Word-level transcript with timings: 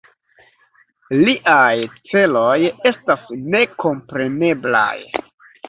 Liaj 1.27 1.73
celoj 2.15 2.55
estas 2.93 3.29
nekompreneblaj. 3.59 4.93